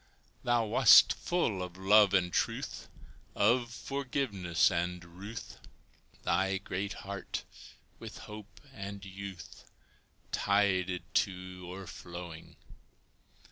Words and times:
Thou 0.43 0.65
wast 0.65 1.13
full 1.13 1.61
of 1.61 1.77
love 1.77 2.15
and 2.15 2.33
truth, 2.33 2.89
Of 3.35 3.71
forgiveness 3.71 4.71
and 4.71 5.05
ruth 5.05 5.59
Thy 6.23 6.57
great 6.57 6.93
heart 7.05 7.45
with 7.99 8.17
hope 8.17 8.61
and 8.73 9.05
youth 9.05 9.63
Tided 10.31 11.03
to 11.13 11.65
o'erflowing. 11.69 12.55